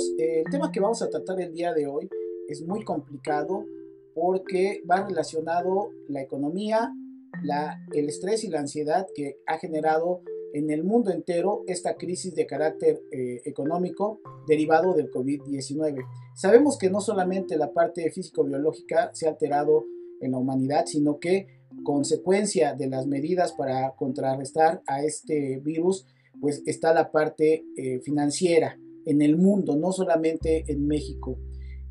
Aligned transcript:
amigos, 0.00 0.14
el 0.18 0.44
tema 0.50 0.72
que 0.72 0.80
vamos 0.80 1.02
a 1.02 1.08
tratar 1.08 1.40
el 1.40 1.52
día 1.52 1.72
de 1.72 1.86
hoy 1.86 2.08
es 2.48 2.62
muy 2.62 2.84
complicado 2.84 3.64
porque 4.14 4.82
va 4.90 5.06
relacionado 5.06 5.90
la 6.08 6.22
economía, 6.22 6.92
la, 7.42 7.78
el 7.92 8.08
estrés 8.08 8.44
y 8.44 8.48
la 8.48 8.60
ansiedad 8.60 9.06
que 9.14 9.38
ha 9.46 9.58
generado 9.58 10.22
en 10.52 10.70
el 10.70 10.82
mundo 10.82 11.12
entero 11.12 11.62
esta 11.68 11.96
crisis 11.96 12.34
de 12.34 12.46
carácter 12.46 13.00
eh, 13.12 13.40
económico 13.44 14.20
derivado 14.48 14.94
del 14.94 15.10
COVID-19. 15.10 16.04
Sabemos 16.34 16.76
que 16.76 16.90
no 16.90 17.00
solamente 17.00 17.56
la 17.56 17.72
parte 17.72 18.10
físico-biológica 18.10 19.10
se 19.14 19.26
ha 19.26 19.30
alterado 19.30 19.84
en 20.20 20.32
la 20.32 20.38
humanidad, 20.38 20.86
sino 20.86 21.20
que 21.20 21.46
consecuencia 21.84 22.74
de 22.74 22.88
las 22.88 23.06
medidas 23.06 23.52
para 23.52 23.94
contrarrestar 23.96 24.82
a 24.86 25.04
este 25.04 25.60
virus, 25.60 26.04
pues 26.40 26.62
está 26.66 26.92
la 26.92 27.12
parte 27.12 27.64
eh, 27.76 28.00
financiera 28.00 28.76
en 29.10 29.22
el 29.22 29.36
mundo, 29.36 29.76
no 29.76 29.92
solamente 29.92 30.64
en 30.68 30.86
México. 30.86 31.38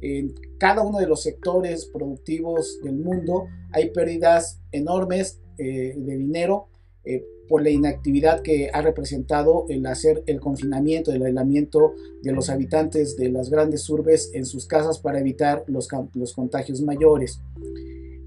En 0.02 0.34
cada 0.58 0.82
uno 0.82 1.00
de 1.00 1.08
los 1.08 1.24
sectores 1.24 1.86
productivos 1.86 2.80
del 2.82 2.96
mundo 2.96 3.48
hay 3.74 3.90
pérdidas 3.90 4.62
enormes 4.72 5.42
eh, 5.58 5.94
de 5.98 6.18
dinero 6.18 6.68
eh, 7.04 7.26
por 7.50 7.62
la 7.62 7.70
inactividad 7.70 8.42
que 8.42 8.70
ha 8.72 8.82
representado 8.82 9.66
el 9.68 9.86
hacer 9.86 10.24
el 10.28 10.40
confinamiento, 10.40 11.12
el 11.12 11.24
aislamiento 11.24 11.94
de 12.22 12.32
los 12.32 12.50
habitantes 12.50 13.18
de 13.18 13.30
las 13.30 13.50
grandes 13.50 13.90
urbes 13.90 14.32
en 14.34 14.46
sus 14.46 14.68
casas 14.68 15.00
para 15.00 15.20
evitar 15.20 15.66
los, 15.68 15.90
los 16.14 16.34
contagios 16.34 16.82
mayores. 16.82 17.42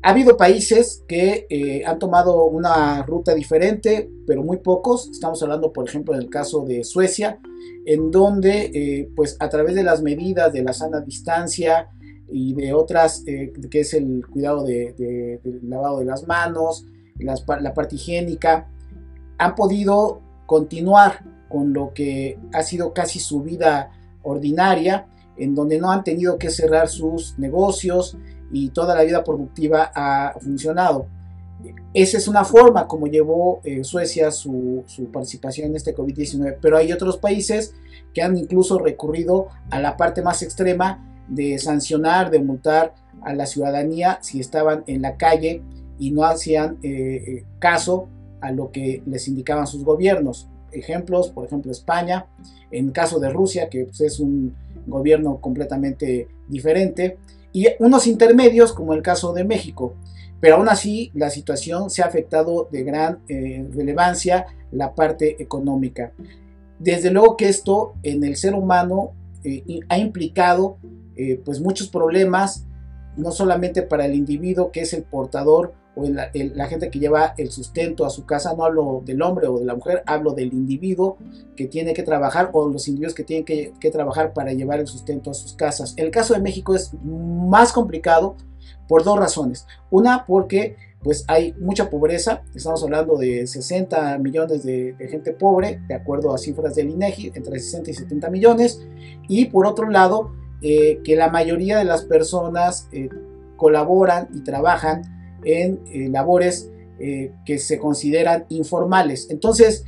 Ha 0.02 0.10
habido 0.10 0.36
países 0.36 1.04
que 1.06 1.46
eh, 1.48 1.84
han 1.86 2.00
tomado 2.00 2.44
una 2.46 3.04
ruta 3.04 3.34
diferente, 3.34 4.10
pero 4.26 4.42
muy 4.42 4.56
pocos. 4.56 5.08
Estamos 5.08 5.40
hablando, 5.44 5.72
por 5.72 5.88
ejemplo, 5.88 6.14
del 6.14 6.28
caso 6.28 6.64
de 6.64 6.82
Suecia, 6.82 7.38
en 7.84 8.10
donde, 8.10 8.70
eh, 8.74 9.10
pues, 9.14 9.36
a 9.40 9.48
través 9.48 9.74
de 9.74 9.82
las 9.82 10.02
medidas 10.02 10.52
de 10.52 10.62
la 10.62 10.72
sana 10.72 11.00
distancia 11.00 11.88
y 12.28 12.54
de 12.54 12.72
otras, 12.72 13.24
eh, 13.26 13.52
que 13.70 13.80
es 13.80 13.94
el 13.94 14.26
cuidado 14.26 14.64
de, 14.64 15.40
del 15.42 15.68
lavado 15.68 15.98
de 15.98 16.04
las 16.04 16.26
manos, 16.26 16.86
la 17.18 17.74
parte 17.74 17.96
higiénica, 17.96 18.68
han 19.38 19.54
podido 19.54 20.22
continuar 20.46 21.24
con 21.48 21.72
lo 21.72 21.92
que 21.92 22.38
ha 22.52 22.62
sido 22.62 22.92
casi 22.92 23.20
su 23.20 23.42
vida 23.42 23.90
ordinaria, 24.22 25.06
en 25.36 25.54
donde 25.54 25.78
no 25.78 25.90
han 25.90 26.04
tenido 26.04 26.38
que 26.38 26.50
cerrar 26.50 26.88
sus 26.88 27.38
negocios, 27.38 28.16
y 28.52 28.68
toda 28.68 28.94
la 28.94 29.02
vida 29.02 29.24
productiva 29.24 29.90
ha 29.94 30.34
funcionado. 30.38 31.06
Esa 31.94 32.18
es 32.18 32.28
una 32.28 32.44
forma 32.44 32.86
como 32.86 33.06
llevó 33.06 33.60
eh, 33.64 33.84
Suecia 33.84 34.30
su, 34.30 34.84
participación 35.12 35.68
en 35.68 35.76
este 35.76 35.94
COVID-19, 35.94 36.58
pero 36.60 36.76
hay 36.76 36.92
otros 36.92 37.18
países 37.18 37.74
que 38.14 38.22
han 38.22 38.36
incluso 38.36 38.78
recurrido 38.78 39.48
a 39.70 39.80
la 39.80 39.96
parte 39.96 40.22
más 40.22 40.42
extrema 40.42 41.06
de 41.28 41.58
sancionar, 41.58 42.30
de 42.30 42.40
multar 42.40 42.94
a 43.22 43.34
la 43.34 43.46
ciudadanía 43.46 44.18
si 44.22 44.40
estaban 44.40 44.84
en 44.86 45.02
la 45.02 45.16
calle 45.16 45.62
y 45.98 46.10
no 46.10 46.24
hacían 46.24 46.78
eh, 46.82 47.22
eh, 47.26 47.44
caso 47.58 48.08
a 48.40 48.50
lo 48.50 48.72
que 48.72 49.02
les 49.06 49.28
indicaban 49.28 49.66
sus 49.66 49.84
gobiernos. 49.84 50.48
Ejemplos, 50.72 51.28
por 51.30 51.46
ejemplo, 51.46 51.70
España, 51.70 52.26
en 52.70 52.90
caso 52.90 53.20
de 53.20 53.30
Rusia, 53.30 53.68
que 53.68 53.84
pues, 53.84 54.00
es 54.00 54.18
un 54.18 54.54
gobierno 54.86 55.40
completamente 55.40 56.28
diferente, 56.48 57.18
y 57.52 57.68
unos 57.78 58.06
intermedios 58.06 58.72
como 58.72 58.94
el 58.94 59.02
caso 59.02 59.32
de 59.32 59.44
México. 59.44 59.94
Pero 60.42 60.56
aún 60.56 60.68
así 60.68 61.12
la 61.14 61.30
situación 61.30 61.88
se 61.88 62.02
ha 62.02 62.06
afectado 62.06 62.68
de 62.72 62.82
gran 62.82 63.20
eh, 63.28 63.64
relevancia 63.72 64.46
la 64.72 64.92
parte 64.92 65.40
económica. 65.40 66.12
Desde 66.80 67.12
luego 67.12 67.36
que 67.36 67.48
esto 67.48 67.94
en 68.02 68.24
el 68.24 68.34
ser 68.34 68.56
humano 68.56 69.12
eh, 69.44 69.62
ha 69.88 69.98
implicado 69.98 70.78
eh, 71.14 71.40
pues 71.44 71.60
muchos 71.60 71.86
problemas, 71.86 72.66
no 73.16 73.30
solamente 73.30 73.82
para 73.82 74.04
el 74.04 74.16
individuo 74.16 74.72
que 74.72 74.80
es 74.80 74.92
el 74.94 75.04
portador 75.04 75.74
o 75.94 76.06
la 76.08 76.66
gente 76.66 76.90
que 76.90 76.98
lleva 76.98 77.34
el 77.36 77.52
sustento 77.52 78.04
a 78.04 78.10
su 78.10 78.24
casa, 78.24 78.52
no 78.56 78.64
hablo 78.64 79.02
del 79.04 79.22
hombre 79.22 79.46
o 79.46 79.60
de 79.60 79.66
la 79.66 79.76
mujer, 79.76 80.02
hablo 80.06 80.32
del 80.32 80.52
individuo 80.54 81.18
que 81.54 81.66
tiene 81.66 81.94
que 81.94 82.02
trabajar 82.02 82.50
o 82.52 82.68
los 82.68 82.88
individuos 82.88 83.14
que 83.14 83.22
tienen 83.22 83.44
que, 83.44 83.74
que 83.78 83.90
trabajar 83.92 84.32
para 84.32 84.54
llevar 84.54 84.80
el 84.80 84.88
sustento 84.88 85.30
a 85.30 85.34
sus 85.34 85.52
casas. 85.52 85.94
El 85.98 86.10
caso 86.10 86.34
de 86.34 86.40
México 86.40 86.74
es 86.74 86.92
más 87.04 87.72
complicado 87.72 88.36
por 88.88 89.04
dos 89.04 89.18
razones. 89.18 89.66
Una, 89.90 90.24
porque 90.26 90.76
pues 91.02 91.24
hay 91.26 91.54
mucha 91.58 91.90
pobreza, 91.90 92.42
estamos 92.54 92.82
hablando 92.84 93.16
de 93.16 93.46
60 93.46 94.18
millones 94.18 94.62
de, 94.62 94.94
gente 95.10 95.32
pobre, 95.32 95.80
de 95.88 95.94
acuerdo 95.94 96.32
a 96.32 96.38
cifras 96.38 96.76
del 96.76 96.90
INEGI, 96.90 97.32
entre 97.34 97.58
60 97.58 97.90
y 97.90 97.94
70 97.94 98.30
millones, 98.30 98.80
y 99.28 99.46
por 99.46 99.66
otro 99.66 99.90
lado, 99.90 100.32
eh, 100.60 101.00
que 101.02 101.16
la 101.16 101.28
mayoría 101.28 101.78
de 101.78 101.84
las 101.84 102.04
personas 102.04 102.88
eh, 102.92 103.08
colaboran 103.56 104.28
y 104.32 104.44
trabajan 104.44 105.02
en 105.44 105.80
eh, 105.92 106.08
labores 106.08 106.68
que 107.44 107.58
se 107.58 107.80
consideran 107.80 108.44
informales. 108.48 109.28
Entonces, 109.28 109.84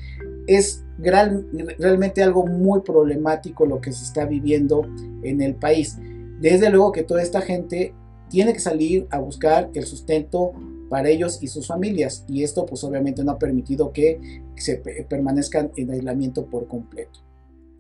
es 0.49 0.85
realmente 0.99 2.25
algo 2.25 2.45
muy 2.45 2.81
problemático 2.81 3.67
lo 3.67 3.81
que 3.81 3.93
se 3.93 4.03
está 4.03 4.25
viviendo 4.25 4.83
en 5.23 5.41
el 5.41 5.55
país. 5.55 5.97
Desde 6.41 6.71
luego 6.71 6.91
que 6.91 7.05
toda 7.05 7.23
esta 7.23 7.41
gente 7.41 7.95
tiene 8.29 8.53
que 8.53 8.61
salir 8.61 9.07
a 9.11 9.19
buscar 9.19 9.71
el 9.75 9.85
sustento 9.87 10.53
para 10.89 11.09
ellos 11.09 11.43
y 11.43 11.49
sus 11.49 11.67
familias 11.67 12.25
y 12.29 12.43
esto 12.43 12.67
pues 12.67 12.85
obviamente 12.85 13.25
no 13.25 13.33
ha 13.33 13.39
permitido 13.39 13.93
que 13.93 14.43
se 14.57 14.77
permanezcan 15.09 15.73
en 15.77 15.91
aislamiento 15.91 16.47
por 16.47 16.69
completo. 16.69 17.21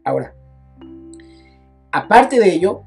Ahora, 0.04 0.34
aparte 1.92 2.38
de 2.38 2.52
ello, 2.52 2.82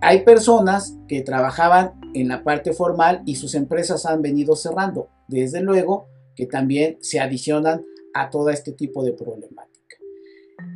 hay 0.00 0.24
personas 0.24 0.96
que 1.06 1.22
trabajaban 1.22 1.92
en 2.14 2.28
la 2.28 2.42
parte 2.42 2.72
formal 2.72 3.22
y 3.24 3.36
sus 3.36 3.54
empresas 3.54 4.04
han 4.06 4.20
venido 4.20 4.56
cerrando. 4.56 5.08
Desde 5.28 5.62
luego 5.62 6.08
que 6.34 6.46
también 6.46 6.98
se 7.00 7.20
adicionan 7.20 7.84
a 8.14 8.30
todo 8.30 8.50
este 8.50 8.72
tipo 8.72 9.04
de 9.04 9.12
problemática. 9.12 9.96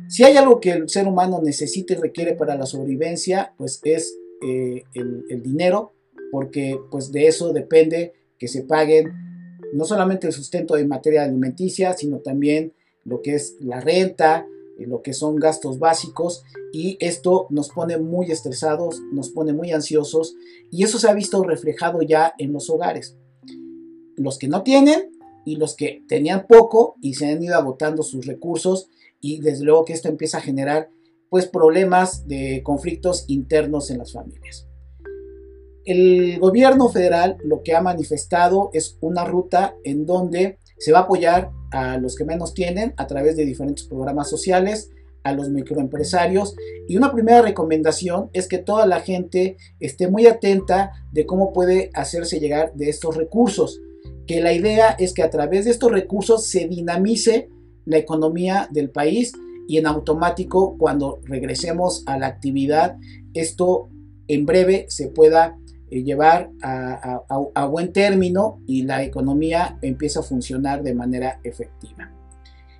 Si 0.07 0.23
hay 0.23 0.37
algo 0.37 0.59
que 0.59 0.71
el 0.71 0.89
ser 0.89 1.07
humano 1.07 1.41
necesita 1.43 1.93
y 1.93 1.97
requiere 1.97 2.33
para 2.33 2.55
la 2.55 2.65
sobrevivencia, 2.65 3.53
pues 3.57 3.81
es 3.83 4.15
eh, 4.41 4.83
el, 4.93 5.43
dinero, 5.43 5.93
porque 6.31 6.79
pues 6.91 7.11
de 7.11 7.27
eso 7.27 7.53
depende 7.53 8.13
que 8.37 8.47
se 8.47 8.63
paguen 8.63 9.11
no 9.73 9.85
solamente 9.85 10.27
el 10.27 10.33
sustento 10.33 10.75
de 10.75 10.85
materia 10.85 11.23
alimenticia, 11.23 11.93
sino 11.93 12.19
también 12.19 12.73
lo 13.03 13.21
que 13.21 13.35
es 13.35 13.55
la 13.59 13.79
renta, 13.79 14.47
lo 14.85 15.01
que 15.01 15.13
son 15.13 15.37
gastos 15.37 15.79
básicos 15.79 16.43
y 16.71 16.97
esto 16.99 17.47
nos 17.49 17.69
pone 17.69 17.97
muy 17.97 18.31
estresados, 18.31 19.01
nos 19.11 19.29
pone 19.29 19.53
muy 19.53 19.71
ansiosos 19.71 20.35
y 20.71 20.83
eso 20.83 20.99
se 20.99 21.09
ha 21.09 21.13
visto 21.13 21.43
reflejado 21.43 22.01
ya 22.01 22.33
en 22.37 22.53
los 22.53 22.69
hogares. 22.69 23.17
Los 24.15 24.37
que 24.37 24.47
no 24.47 24.63
tienen 24.63 25.11
y 25.45 25.55
los 25.55 25.75
que 25.75 26.03
tenían 26.07 26.45
poco 26.47 26.95
y 27.01 27.15
se 27.15 27.27
han 27.31 27.41
ido 27.41 27.55
agotando 27.55 28.03
sus 28.03 28.25
recursos 28.25 28.89
y 29.19 29.39
desde 29.39 29.63
luego 29.63 29.85
que 29.85 29.93
esto 29.93 30.09
empieza 30.09 30.37
a 30.37 30.41
generar 30.41 30.89
pues 31.29 31.47
problemas 31.47 32.27
de 32.27 32.61
conflictos 32.63 33.25
internos 33.27 33.89
en 33.89 33.97
las 33.97 34.13
familias. 34.13 34.66
El 35.87 36.37
gobierno 36.39 36.89
federal 36.89 37.37
lo 37.45 37.63
que 37.63 37.73
ha 37.73 37.81
manifestado 37.81 38.71
es 38.73 38.97
una 38.99 39.23
ruta 39.23 39.73
en 39.85 40.05
donde 40.05 40.59
se 40.77 40.91
va 40.91 40.99
a 40.99 41.01
apoyar 41.03 41.51
a 41.71 41.97
los 41.97 42.17
que 42.17 42.25
menos 42.25 42.53
tienen 42.53 42.93
a 42.97 43.07
través 43.07 43.37
de 43.37 43.45
diferentes 43.45 43.85
programas 43.85 44.29
sociales, 44.29 44.89
a 45.23 45.31
los 45.31 45.49
microempresarios. 45.49 46.57
Y 46.89 46.97
una 46.97 47.13
primera 47.13 47.41
recomendación 47.41 48.29
es 48.33 48.49
que 48.49 48.57
toda 48.57 48.85
la 48.85 48.99
gente 48.99 49.55
esté 49.79 50.09
muy 50.09 50.27
atenta 50.27 50.91
de 51.13 51.25
cómo 51.25 51.53
puede 51.53 51.89
hacerse 51.93 52.41
llegar 52.41 52.73
de 52.73 52.89
estos 52.89 53.15
recursos. 53.15 53.79
Que 54.27 54.41
la 54.41 54.51
idea 54.51 54.89
es 54.99 55.13
que 55.13 55.23
a 55.23 55.29
través 55.29 55.63
de 55.63 55.71
estos 55.71 55.93
recursos 55.93 56.47
se 56.47 56.67
dinamice 56.67 57.47
la 57.85 57.97
economía 57.97 58.67
del 58.71 58.89
país 58.89 59.31
y 59.69 59.77
en 59.77 59.87
automático 59.87 60.75
cuando 60.77 61.21
regresemos 61.23 62.03
a 62.07 62.17
la 62.17 62.27
actividad 62.27 62.97
esto 63.33 63.87
en 64.27 64.45
breve 64.45 64.85
se 64.89 65.07
pueda 65.07 65.57
llevar 65.89 66.49
a, 66.61 67.65
buen 67.67 67.93
término 67.93 68.61
y 68.65 68.83
la 68.83 69.03
economía 69.03 69.77
empieza 69.81 70.19
a 70.19 70.23
funcionar 70.23 70.83
de 70.83 70.93
manera 70.93 71.39
efectiva. 71.43 72.11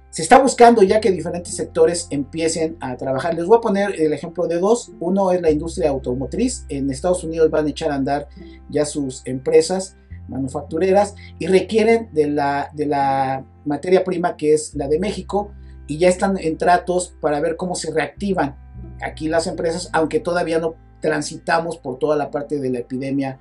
Se 0.09 0.23
está 0.23 0.39
buscando 0.39 0.81
ya 0.81 0.99
que 0.99 1.11
diferentes 1.11 1.55
sectores 1.55 2.07
empiecen 2.09 2.77
a 2.79 2.97
trabajar. 2.97 3.35
Les 3.35 3.45
voy 3.45 3.57
a 3.57 3.61
poner 3.61 4.01
el 4.01 4.13
ejemplo 4.13 4.47
de 4.47 4.57
dos. 4.57 4.91
Uno 4.99 5.31
es 5.31 5.41
la 5.41 5.51
industria 5.51 5.89
automotriz. 5.89 6.65
En 6.69 6.89
Estados 6.89 7.23
Unidos 7.23 7.51
van 7.51 7.67
a 7.67 7.69
echar 7.69 7.91
a 7.91 7.95
andar 7.95 8.27
ya 8.69 8.85
sus 8.85 9.21
empresas 9.25 9.95
manufactureras 10.27 11.15
y 11.39 11.47
requieren 11.47 12.09
de 12.13 12.27
la, 12.27 12.69
de 12.73 12.85
la 12.87 13.45
materia 13.65 14.03
prima 14.03 14.37
que 14.37 14.53
es 14.53 14.73
la 14.75 14.87
de 14.87 14.99
México 14.99 15.51
y 15.87 15.99
ya 15.99 16.09
están 16.09 16.37
en 16.37 16.57
tratos 16.57 17.15
para 17.21 17.39
ver 17.39 17.55
cómo 17.55 17.75
se 17.75 17.91
reactivan 17.91 18.55
aquí 19.01 19.27
las 19.27 19.47
empresas, 19.47 19.89
aunque 19.93 20.19
todavía 20.19 20.59
no 20.59 20.75
transitamos 21.01 21.77
por 21.77 21.99
toda 21.99 22.15
la 22.15 22.31
parte 22.31 22.59
de 22.59 22.69
la 22.69 22.79
epidemia 22.79 23.39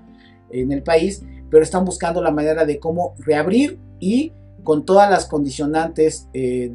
en 0.50 0.72
el 0.72 0.82
país, 0.82 1.22
pero 1.50 1.62
están 1.62 1.84
buscando 1.84 2.22
la 2.22 2.30
manera 2.30 2.64
de 2.64 2.78
cómo 2.78 3.14
reabrir 3.18 3.78
y 4.00 4.32
con 4.62 4.84
todas 4.84 5.08
las 5.08 5.26
condicionantes 5.26 6.28
eh, 6.34 6.70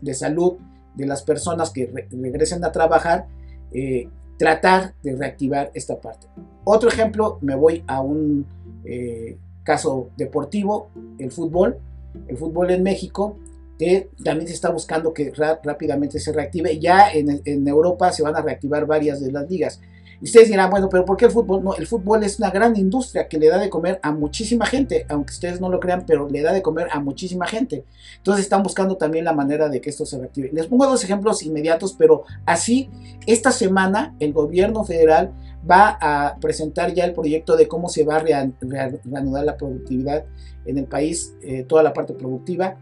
de, 0.00 0.14
salud 0.14 0.54
de 0.94 1.06
las 1.06 1.22
personas 1.22 1.70
que 1.70 1.90
regresen 2.10 2.64
a 2.64 2.72
trabajar, 2.72 3.26
eh, 3.72 4.08
tratar 4.38 4.94
de 5.02 5.16
reactivar 5.16 5.70
esta 5.74 6.00
parte. 6.00 6.28
Otro 6.64 6.88
ejemplo, 6.88 7.38
me 7.40 7.56
voy 7.56 7.82
a 7.88 8.00
un 8.02 8.46
eh, 8.84 9.36
caso 9.64 10.10
deportivo, 10.16 10.90
el 11.18 11.32
fútbol. 11.32 11.78
El 12.26 12.36
fútbol 12.36 12.70
en 12.70 12.82
México, 12.82 13.36
que 13.78 14.10
también 14.24 14.48
se 14.48 14.54
está 14.54 14.70
buscando 14.70 15.12
que 15.12 15.32
rápidamente 15.62 16.18
se 16.20 16.32
reactive. 16.32 16.78
Ya 16.78 17.10
en 17.12 17.68
Europa 17.68 18.12
se 18.12 18.22
van 18.22 18.34
a 18.34 18.42
reactivar 18.42 18.86
varias 18.86 19.20
de 19.20 19.30
las 19.30 19.48
ligas. 19.48 19.80
Y 20.20 20.24
ustedes 20.24 20.48
dirán, 20.48 20.70
bueno, 20.70 20.88
pero 20.88 21.04
¿por 21.04 21.16
qué 21.16 21.26
el 21.26 21.30
fútbol? 21.30 21.62
No, 21.62 21.74
el 21.74 21.86
fútbol 21.86 22.24
es 22.24 22.38
una 22.38 22.50
gran 22.50 22.76
industria 22.76 23.28
que 23.28 23.38
le 23.38 23.48
da 23.48 23.58
de 23.58 23.70
comer 23.70 24.00
a 24.02 24.12
muchísima 24.12 24.66
gente, 24.66 25.06
aunque 25.08 25.32
ustedes 25.32 25.60
no 25.60 25.68
lo 25.68 25.78
crean, 25.78 26.04
pero 26.06 26.28
le 26.28 26.42
da 26.42 26.52
de 26.52 26.62
comer 26.62 26.88
a 26.90 27.00
muchísima 27.00 27.46
gente. 27.46 27.84
Entonces 28.16 28.44
están 28.44 28.62
buscando 28.62 28.96
también 28.96 29.24
la 29.24 29.32
manera 29.32 29.68
de 29.68 29.80
que 29.80 29.90
esto 29.90 30.04
se 30.04 30.18
reactive. 30.18 30.50
Les 30.52 30.66
pongo 30.66 30.86
dos 30.86 31.04
ejemplos 31.04 31.42
inmediatos, 31.42 31.94
pero 31.96 32.24
así, 32.46 32.90
esta 33.26 33.52
semana 33.52 34.16
el 34.18 34.32
gobierno 34.32 34.84
federal 34.84 35.32
va 35.68 35.98
a 36.00 36.36
presentar 36.40 36.94
ya 36.94 37.04
el 37.04 37.12
proyecto 37.12 37.56
de 37.56 37.68
cómo 37.68 37.88
se 37.88 38.04
va 38.04 38.16
a 38.16 38.20
reanudar 38.20 39.44
la 39.44 39.56
productividad 39.56 40.24
en 40.64 40.78
el 40.78 40.86
país, 40.86 41.34
eh, 41.42 41.64
toda 41.64 41.82
la 41.82 41.92
parte 41.92 42.14
productiva, 42.14 42.78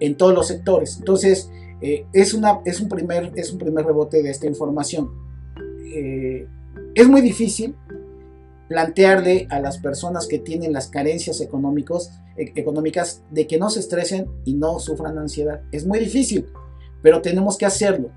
en 0.00 0.16
todos 0.16 0.34
los 0.34 0.46
sectores. 0.46 0.96
Entonces, 0.98 1.50
eh, 1.80 2.06
es, 2.12 2.34
una, 2.34 2.60
es, 2.64 2.80
un 2.80 2.88
primer, 2.88 3.32
es 3.36 3.52
un 3.52 3.58
primer 3.58 3.84
rebote 3.84 4.22
de 4.22 4.30
esta 4.30 4.46
información. 4.46 5.10
Eh, 5.94 6.46
es 6.96 7.06
muy 7.08 7.20
difícil 7.20 7.76
plantearle 8.68 9.46
a 9.50 9.60
las 9.60 9.78
personas 9.78 10.26
que 10.26 10.38
tienen 10.38 10.72
las 10.72 10.88
carencias 10.88 11.42
económicos, 11.42 12.10
e, 12.38 12.52
económicas 12.56 13.22
de 13.30 13.46
que 13.46 13.58
no 13.58 13.68
se 13.68 13.80
estresen 13.80 14.26
y 14.46 14.54
no 14.54 14.80
sufran 14.80 15.18
ansiedad. 15.18 15.60
Es 15.72 15.86
muy 15.86 15.98
difícil, 16.00 16.46
pero 17.02 17.20
tenemos 17.20 17.58
que 17.58 17.66
hacerlo. 17.66 18.08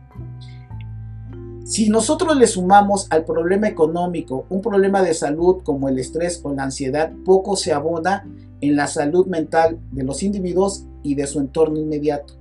Si 1.66 1.90
nosotros 1.90 2.36
le 2.38 2.48
sumamos 2.48 3.08
al 3.12 3.26
problema 3.26 3.68
económico 3.68 4.46
un 4.50 4.62
problema 4.62 5.04
de 5.04 5.14
salud 5.14 5.62
como 5.64 5.90
el 5.90 6.00
estrés 6.00 6.40
o 6.42 6.54
la 6.54 6.64
ansiedad, 6.64 7.12
poco 7.26 7.58
se 7.58 7.74
abona 7.74 8.26
en 8.62 8.78
la 8.78 8.88
salud 8.88 9.28
mental 9.28 9.78
de 9.92 10.04
los 10.04 10.24
individuos 10.24 10.86
y 11.04 11.16
de 11.16 11.28
su 11.28 11.40
entorno 11.40 11.80
inmediato. 11.80 12.34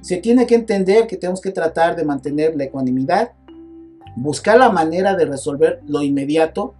Se 0.00 0.16
tiene 0.16 0.44
que 0.44 0.56
entender 0.56 1.06
que 1.06 1.16
tenemos 1.16 1.40
que 1.40 1.52
tratar 1.52 1.94
de 1.94 2.04
mantener 2.04 2.56
la 2.56 2.64
ecuanimidad 2.64 3.30
buscar 4.16 4.58
la 4.58 4.70
manera 4.70 5.16
de 5.16 5.26
resolver 5.26 5.80
lo 5.86 6.02
inmediato 6.02 6.74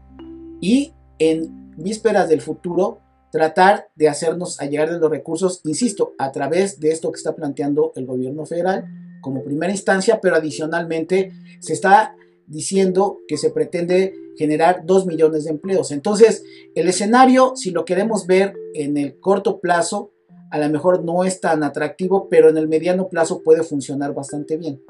y 0.60 0.92
en 1.18 1.74
vísperas 1.76 2.28
del 2.28 2.40
futuro 2.40 3.00
tratar 3.30 3.88
de 3.96 4.08
hacernos 4.08 4.60
llegar 4.60 4.90
de 4.90 4.98
los 4.98 5.10
recursos, 5.10 5.60
insisto, 5.64 6.14
a 6.18 6.30
través 6.30 6.78
de 6.78 6.90
esto 6.90 7.10
que 7.10 7.18
está 7.18 7.34
planteando 7.34 7.92
el 7.96 8.06
gobierno 8.06 8.46
federal 8.46 8.84
como 9.20 9.42
primera 9.42 9.72
instancia, 9.72 10.20
pero 10.20 10.36
adicionalmente 10.36 11.32
se 11.58 11.72
está 11.72 12.14
diciendo 12.46 13.18
que 13.26 13.36
se 13.36 13.50
pretende 13.50 14.14
generar 14.36 14.82
2 14.84 15.06
millones 15.06 15.44
de 15.44 15.50
empleos. 15.50 15.90
Entonces, 15.90 16.44
el 16.74 16.88
escenario, 16.88 17.54
si 17.56 17.70
lo 17.70 17.84
queremos 17.84 18.26
ver 18.26 18.54
en 18.74 18.96
el 18.96 19.18
corto 19.18 19.60
plazo, 19.60 20.12
a 20.50 20.58
lo 20.58 20.68
mejor 20.68 21.02
no 21.02 21.24
es 21.24 21.40
tan 21.40 21.64
atractivo, 21.64 22.28
pero 22.28 22.48
en 22.48 22.56
el 22.56 22.68
mediano 22.68 23.08
plazo 23.08 23.42
puede 23.42 23.62
funcionar 23.64 24.14
bastante 24.14 24.56
bien. 24.56 24.80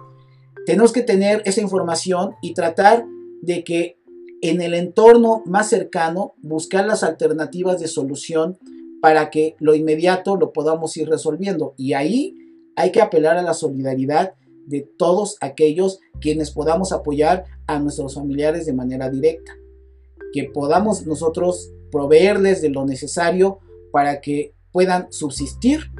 Tenemos 0.66 0.92
que 0.92 1.02
tener 1.02 1.42
esa 1.44 1.60
información 1.60 2.34
y 2.40 2.54
tratar 2.54 3.04
de 3.42 3.64
que 3.64 3.98
en 4.40 4.60
el 4.60 4.74
entorno 4.74 5.42
más 5.46 5.68
cercano 5.68 6.34
buscar 6.42 6.86
las 6.86 7.02
alternativas 7.02 7.80
de 7.80 7.88
solución 7.88 8.58
para 9.00 9.30
que 9.30 9.56
lo 9.58 9.74
inmediato 9.74 10.36
lo 10.36 10.52
podamos 10.52 10.96
ir 10.96 11.08
resolviendo. 11.08 11.74
Y 11.76 11.92
ahí 11.92 12.36
hay 12.76 12.92
que 12.92 13.02
apelar 13.02 13.36
a 13.36 13.42
la 13.42 13.54
solidaridad 13.54 14.34
de 14.66 14.80
todos 14.98 15.36
aquellos 15.40 16.00
quienes 16.20 16.50
podamos 16.50 16.92
apoyar 16.92 17.44
a 17.66 17.78
nuestros 17.78 18.14
familiares 18.14 18.66
de 18.66 18.72
manera 18.72 19.10
directa. 19.10 19.52
Que 20.32 20.44
podamos 20.44 21.06
nosotros 21.06 21.70
proveerles 21.90 22.62
de 22.62 22.70
lo 22.70 22.84
necesario 22.86 23.58
para 23.92 24.20
que 24.20 24.54
puedan 24.72 25.12
subsistir 25.12 25.90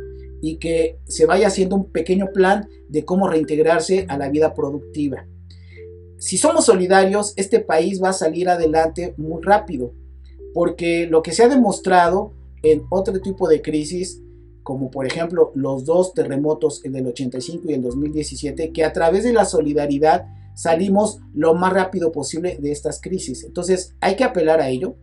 y 0.46 0.58
que 0.58 0.99
se 1.06 1.25
vaya 1.25 1.46
haciendo 1.46 1.75
un 1.75 1.91
pequeño 1.91 2.26
plan 2.35 2.69
de 2.91 3.06
cómo 3.06 3.29
reintegrarse 3.29 4.05
a 4.11 4.19
la 4.19 4.29
vida 4.29 4.52
productiva. 4.52 5.26
Si 6.19 6.37
somos 6.37 6.67
solidarios, 6.67 7.32
este 7.37 7.61
país 7.61 8.02
va 8.02 8.11
a 8.11 8.12
salir 8.12 8.50
adelante 8.50 9.14
muy 9.17 9.43
rápido, 9.43 9.94
porque 10.52 11.06
lo 11.06 11.23
que 11.23 11.32
se 11.32 11.44
ha 11.44 11.49
demostrado 11.49 12.35
en 12.62 12.82
otro 12.91 13.19
tipo 13.23 13.49
de 13.49 13.62
crisis, 13.62 14.20
como 14.62 14.91
por 14.91 15.06
ejemplo 15.06 15.50
los 15.55 15.87
dos 15.87 16.12
terremotos, 16.12 16.85
el 16.85 16.93
del 16.93 17.06
85 17.06 17.64
y 17.70 17.73
el 17.73 17.82
2017, 17.82 18.70
que 18.70 18.85
a 18.85 18.93
través 18.93 19.25
de 19.25 19.32
la 19.32 19.46
solidaridad 19.46 20.26
salimos 20.55 21.20
lo 21.32 21.55
más 21.55 21.73
rápido 21.73 22.12
posible 22.12 22.58
de 22.61 22.70
estas 22.70 23.00
crisis. 23.00 23.44
Entonces 23.44 23.94
hay 24.02 24.17
que 24.17 24.25
apelar 24.25 24.61
a 24.61 24.69
ello. 24.69 24.96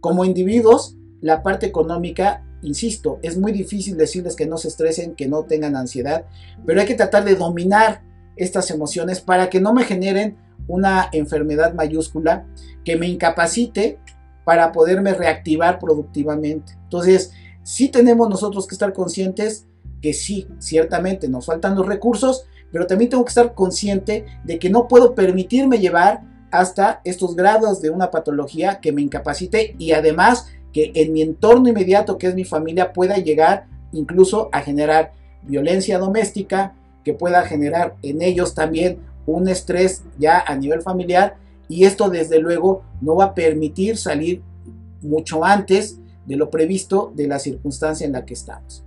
Como 0.00 0.24
individuos, 0.24 0.96
la 1.20 1.44
parte 1.44 1.64
económica 1.64 2.44
insisto, 2.64 3.18
es 3.22 3.38
muy 3.38 3.52
difícil 3.52 3.96
decirles 3.96 4.36
que 4.36 4.46
no 4.46 4.56
se 4.56 4.68
estresen, 4.68 5.14
que 5.14 5.28
no 5.28 5.44
tengan 5.44 5.76
ansiedad, 5.76 6.24
pero 6.66 6.80
hay 6.80 6.86
que 6.86 6.94
tratar 6.94 7.24
de 7.24 7.36
dominar 7.36 8.02
estas 8.36 8.70
emociones 8.70 9.20
para 9.20 9.50
que 9.50 9.60
no 9.60 9.72
me 9.72 9.84
generen 9.84 10.36
una 10.66 11.08
enfermedad 11.12 11.74
mayúscula 11.74 12.46
que 12.84 12.96
me 12.96 13.06
incapacite 13.06 13.98
para 14.44 14.72
poderme 14.72 15.14
reactivar 15.14 15.78
productivamente. 15.78 16.72
Entonces, 16.82 17.32
sí 17.62 17.88
tenemos 17.88 18.28
nosotros 18.28 18.66
que 18.66 18.74
estar 18.74 18.92
conscientes 18.92 19.66
que 20.02 20.12
sí, 20.12 20.48
ciertamente 20.58 21.28
nos 21.28 21.46
faltan 21.46 21.74
los 21.74 21.86
recursos, 21.86 22.44
pero 22.70 22.86
también 22.86 23.10
tengo 23.10 23.24
que 23.24 23.30
estar 23.30 23.54
consciente 23.54 24.26
de 24.44 24.58
que 24.58 24.68
no 24.68 24.86
puedo 24.86 25.14
permitirme 25.14 25.78
llevar 25.78 26.22
hasta 26.50 27.00
estos 27.04 27.34
grados 27.34 27.80
de 27.80 27.90
una 27.90 28.10
patología 28.10 28.80
que 28.80 28.92
me 28.92 29.02
incapacite 29.02 29.74
y 29.78 29.92
además 29.92 30.48
que 30.74 30.90
en 30.94 31.12
mi 31.12 31.22
entorno 31.22 31.68
inmediato, 31.68 32.18
que 32.18 32.26
es 32.26 32.34
mi 32.34 32.44
familia, 32.44 32.92
pueda 32.92 33.16
llegar 33.16 33.66
incluso 33.92 34.50
a 34.52 34.60
generar 34.60 35.12
violencia 35.42 35.98
doméstica, 35.98 36.74
que 37.04 37.14
pueda 37.14 37.42
generar 37.44 37.94
en 38.02 38.20
ellos 38.20 38.54
también 38.54 38.98
un 39.24 39.48
estrés 39.48 40.02
ya 40.18 40.40
a 40.40 40.56
nivel 40.56 40.82
familiar 40.82 41.36
y 41.68 41.84
esto 41.84 42.10
desde 42.10 42.40
luego 42.40 42.82
no 43.00 43.14
va 43.16 43.26
a 43.26 43.34
permitir 43.34 43.96
salir 43.96 44.42
mucho 45.00 45.44
antes 45.44 45.98
de 46.26 46.36
lo 46.36 46.50
previsto 46.50 47.12
de 47.14 47.28
la 47.28 47.38
circunstancia 47.38 48.04
en 48.06 48.12
la 48.12 48.24
que 48.24 48.34
estamos. 48.34 48.84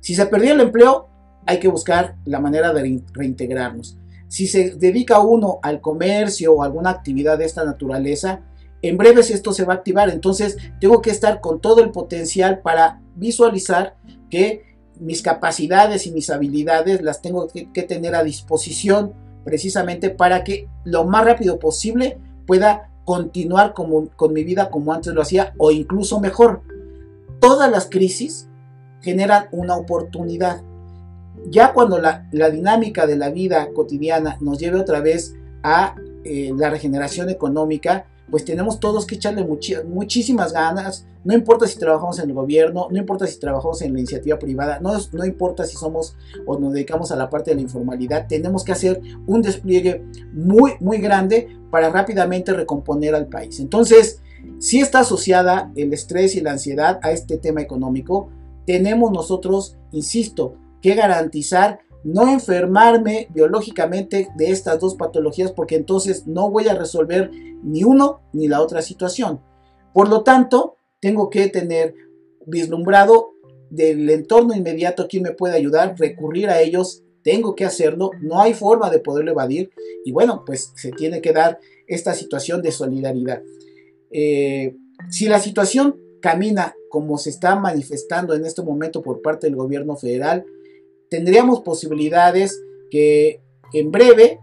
Si 0.00 0.14
se 0.14 0.26
perdió 0.26 0.52
el 0.52 0.60
empleo, 0.60 1.08
hay 1.46 1.58
que 1.60 1.68
buscar 1.68 2.16
la 2.24 2.40
manera 2.40 2.72
de 2.72 3.00
reintegrarnos. 3.12 3.96
Si 4.28 4.46
se 4.46 4.70
dedica 4.70 5.20
uno 5.20 5.60
al 5.62 5.80
comercio 5.80 6.54
o 6.54 6.62
alguna 6.62 6.90
actividad 6.90 7.38
de 7.38 7.44
esta 7.44 7.64
naturaleza, 7.64 8.40
en 8.82 8.96
breves 8.98 9.30
esto 9.30 9.52
se 9.52 9.64
va 9.64 9.74
a 9.74 9.76
activar, 9.76 10.10
entonces 10.10 10.58
tengo 10.80 11.00
que 11.00 11.10
estar 11.10 11.40
con 11.40 11.60
todo 11.60 11.82
el 11.82 11.90
potencial 11.90 12.60
para 12.60 13.00
visualizar 13.14 13.96
que 14.28 14.76
mis 15.00 15.22
capacidades 15.22 16.06
y 16.06 16.12
mis 16.12 16.30
habilidades 16.30 17.02
las 17.02 17.22
tengo 17.22 17.48
que, 17.48 17.82
tener 17.82 18.14
a 18.14 18.22
disposición 18.22 19.14
precisamente 19.44 20.10
para 20.10 20.44
que 20.44 20.68
lo 20.84 21.04
más 21.04 21.24
rápido 21.24 21.58
posible 21.58 22.18
pueda 22.46 22.90
continuar 23.04 23.74
con 23.74 24.32
mi 24.32 24.44
vida 24.44 24.70
como 24.70 24.92
antes 24.92 25.12
lo 25.12 25.22
hacía 25.22 25.54
o 25.58 25.70
incluso 25.70 26.20
mejor. 26.20 26.62
Todas 27.40 27.70
las 27.70 27.88
crisis 27.88 28.48
generan 29.00 29.46
una 29.50 29.76
oportunidad. 29.76 30.62
Ya 31.50 31.72
cuando 31.72 31.98
la, 31.98 32.28
dinámica 32.30 33.06
de 33.06 33.16
la 33.16 33.30
vida 33.30 33.68
cotidiana 33.74 34.38
nos 34.40 34.58
lleve 34.58 34.80
otra 34.80 35.00
vez 35.00 35.34
a 35.62 35.96
eh, 36.24 36.52
la 36.56 36.70
regeneración 36.70 37.28
económica, 37.30 38.06
pues 38.30 38.44
tenemos 38.44 38.80
todos 38.80 39.06
que 39.06 39.16
echarle 39.16 39.44
muchísimas 39.44 40.52
ganas, 40.52 41.06
no 41.24 41.34
importa 41.34 41.66
si 41.66 41.78
trabajamos 41.78 42.18
en 42.18 42.30
el 42.30 42.34
gobierno, 42.34 42.88
no 42.90 42.98
importa 42.98 43.26
si 43.26 43.38
trabajamos 43.38 43.82
en 43.82 43.92
la 43.92 43.98
iniciativa 44.00 44.38
privada, 44.38 44.80
no, 44.80 44.92
no 45.12 45.24
importa 45.24 45.64
si 45.64 45.76
somos 45.76 46.16
o 46.46 46.58
nos 46.58 46.72
dedicamos 46.72 47.12
a 47.12 47.16
la 47.16 47.30
parte 47.30 47.50
de 47.50 47.56
la 47.56 47.62
informalidad, 47.62 48.26
tenemos 48.26 48.64
que 48.64 48.72
hacer 48.72 49.00
un 49.26 49.42
despliegue 49.42 50.04
muy, 50.32 50.72
muy 50.80 50.98
grande 50.98 51.48
para 51.70 51.90
rápidamente 51.90 52.52
recomponer 52.52 53.14
al 53.14 53.28
país. 53.28 53.60
Entonces, 53.60 54.20
si 54.58 54.80
está 54.80 55.00
asociada 55.00 55.70
el 55.76 55.92
estrés 55.92 56.34
y 56.34 56.40
la 56.40 56.52
ansiedad 56.52 57.00
a 57.02 57.12
este 57.12 57.38
tema 57.38 57.60
económico, 57.60 58.30
tenemos 58.66 59.12
nosotros, 59.12 59.76
insisto, 59.92 60.56
que 60.80 60.94
garantizar 60.94 61.80
no 62.04 62.28
enfermarme 62.28 63.28
biológicamente 63.32 64.28
de 64.36 64.50
estas 64.50 64.80
dos 64.80 64.96
patologías 64.96 65.52
porque 65.52 65.76
entonces 65.76 66.26
no 66.26 66.50
voy 66.50 66.68
a 66.68 66.74
resolver 66.74 67.30
ni 67.62 67.84
uno 67.84 68.20
ni 68.32 68.48
la 68.48 68.60
otra 68.60 68.82
situación. 68.82 69.40
Por 69.92 70.08
lo 70.08 70.22
tanto, 70.22 70.76
tengo 71.00 71.30
que 71.30 71.48
tener 71.48 71.94
vislumbrado 72.46 73.32
del 73.70 74.08
entorno 74.10 74.54
inmediato 74.54 75.06
quién 75.08 75.22
me 75.22 75.32
puede 75.32 75.56
ayudar, 75.56 75.94
recurrir 75.98 76.48
a 76.48 76.60
ellos, 76.60 77.02
tengo 77.22 77.54
que 77.54 77.64
hacerlo, 77.64 78.10
no 78.20 78.40
hay 78.40 78.52
forma 78.52 78.90
de 78.90 78.98
poderlo 78.98 79.30
evadir 79.30 79.70
y 80.04 80.12
bueno, 80.12 80.42
pues 80.44 80.72
se 80.76 80.90
tiene 80.90 81.20
que 81.20 81.32
dar 81.32 81.58
esta 81.86 82.14
situación 82.14 82.62
de 82.62 82.72
solidaridad. 82.72 83.42
Eh, 84.10 84.76
si 85.08 85.28
la 85.28 85.38
situación 85.38 85.96
camina 86.20 86.74
como 86.90 87.16
se 87.16 87.30
está 87.30 87.56
manifestando 87.56 88.34
en 88.34 88.44
este 88.44 88.62
momento 88.62 89.02
por 89.02 89.22
parte 89.22 89.46
del 89.46 89.56
gobierno 89.56 89.96
federal, 89.96 90.44
tendríamos 91.12 91.60
posibilidades 91.60 92.62
que 92.90 93.42
en 93.74 93.90
breve 93.90 94.40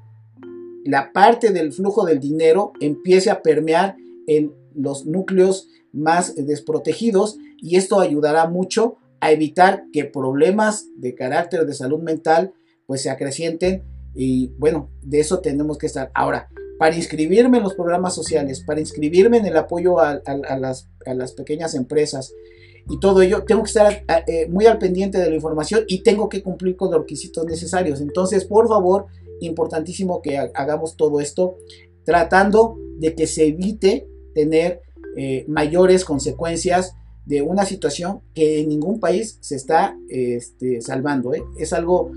la 0.85 1.11
parte 1.11 1.49
del 1.49 1.73
flujo 1.73 2.05
del 2.05 2.19
dinero 2.19 2.73
empiece 2.79 3.31
a 3.31 3.41
permear 3.41 3.97
en 4.27 4.53
los 4.75 5.07
núcleos 5.07 5.67
más 5.91 6.35
desprotegidos 6.35 7.39
y 7.57 7.77
esto 7.77 7.99
ayudará 7.99 8.47
mucho 8.47 8.97
a 9.19 9.31
evitar 9.31 9.85
que 9.91 10.05
problemas 10.05 10.85
de 10.95 11.15
carácter 11.15 11.65
de 11.65 11.73
salud 11.73 12.03
mental 12.03 12.53
pues 12.85 13.01
se 13.01 13.09
acrecienten 13.09 13.83
y 14.13 14.49
bueno, 14.59 14.91
de 15.01 15.21
eso 15.21 15.39
tenemos 15.39 15.79
que 15.79 15.87
estar. 15.87 16.11
Ahora, 16.13 16.49
para 16.77 16.95
inscribirme 16.95 17.57
en 17.57 17.63
los 17.63 17.73
programas 17.73 18.13
sociales, 18.13 18.63
para 18.63 18.79
inscribirme 18.79 19.37
en 19.37 19.47
el 19.47 19.57
apoyo 19.57 19.99
a, 19.99 20.21
las, 20.59 21.33
pequeñas 21.35 21.73
empresas 21.73 22.31
y 22.89 22.99
todo 22.99 23.21
ello, 23.21 23.43
tengo 23.43 23.63
que 23.63 23.67
estar 23.67 24.03
eh, 24.27 24.47
muy 24.47 24.65
al 24.65 24.79
pendiente 24.79 25.19
de 25.19 25.29
la 25.29 25.35
información 25.35 25.83
y 25.87 26.01
tengo 26.01 26.27
que 26.27 26.41
cumplir 26.41 26.75
con 26.75 26.91
los 26.91 27.01
requisitos 27.01 27.45
necesarios. 27.45 28.01
Entonces, 28.01 28.45
por 28.45 28.67
favor, 28.67 29.05
importantísimo 29.41 30.21
que 30.21 30.37
hagamos 30.37 30.97
todo 30.97 31.19
esto 31.19 31.57
tratando 32.03 32.77
de 32.97 33.13
que 33.13 33.27
se 33.27 33.47
evite 33.47 34.07
tener 34.33 34.81
eh, 35.15 35.45
mayores 35.47 36.03
consecuencias 36.03 36.95
de 37.25 37.43
una 37.43 37.65
situación 37.65 38.21
que 38.33 38.61
en 38.61 38.69
ningún 38.69 38.99
país 38.99 39.37
se 39.41 39.55
está 39.55 39.95
este, 40.09 40.81
salvando. 40.81 41.33
¿eh? 41.33 41.43
Es 41.57 41.73
algo, 41.73 42.11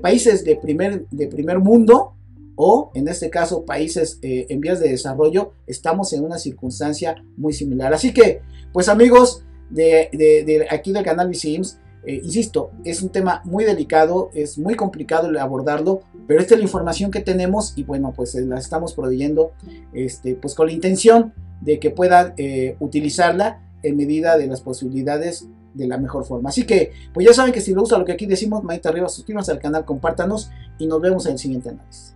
países 0.00 0.44
de 0.44 0.56
primer, 0.56 1.06
de 1.10 1.26
primer 1.26 1.58
mundo 1.58 2.14
o 2.56 2.90
en 2.94 3.08
este 3.08 3.28
caso 3.28 3.64
países 3.64 4.20
en 4.22 4.60
vías 4.60 4.78
de 4.78 4.88
desarrollo, 4.88 5.52
estamos 5.66 6.12
en 6.12 6.24
una 6.24 6.38
circunstancia 6.38 7.16
muy 7.36 7.52
similar. 7.52 7.92
Así 7.92 8.14
que, 8.14 8.40
pues 8.72 8.88
amigos 8.88 9.44
de, 9.70 10.66
aquí 10.70 10.92
del 10.92 11.04
canal 11.04 11.28
VCIMS, 11.28 11.78
eh, 12.06 12.20
insisto, 12.22 12.70
es 12.84 13.02
un 13.02 13.08
tema 13.08 13.40
muy 13.44 13.64
delicado, 13.64 14.30
es 14.34 14.58
muy 14.58 14.74
complicado 14.74 15.28
abordarlo, 15.40 16.00
pero 16.26 16.40
esta 16.40 16.54
es 16.54 16.60
la 16.60 16.64
información 16.64 17.10
que 17.10 17.20
tenemos 17.20 17.72
y 17.76 17.84
bueno, 17.84 18.12
pues 18.14 18.34
eh, 18.34 18.42
la 18.42 18.58
estamos 18.58 18.92
proveyendo 18.92 19.52
este, 19.94 20.34
pues 20.34 20.54
con 20.54 20.66
la 20.66 20.72
intención 20.72 21.32
de 21.62 21.78
que 21.78 21.90
puedan 21.90 22.34
eh, 22.36 22.76
utilizarla 22.78 23.62
en 23.82 23.96
medida 23.96 24.36
de 24.36 24.46
las 24.46 24.60
posibilidades 24.60 25.48
de 25.72 25.88
la 25.88 25.98
mejor 25.98 26.24
forma. 26.24 26.50
Así 26.50 26.64
que, 26.64 26.92
pues 27.12 27.26
ya 27.26 27.32
saben 27.32 27.52
que 27.52 27.60
si 27.60 27.70
les 27.70 27.80
gusta 27.80 27.98
lo 27.98 28.04
que 28.04 28.12
aquí 28.12 28.26
decimos, 28.26 28.62
manita 28.62 28.90
arriba, 28.90 29.08
suscríbanse 29.08 29.52
al 29.52 29.58
canal, 29.58 29.84
compártanos 29.84 30.50
y 30.78 30.86
nos 30.86 31.00
vemos 31.00 31.24
en 31.26 31.32
el 31.32 31.38
siguiente 31.38 31.70
análisis. 31.70 32.14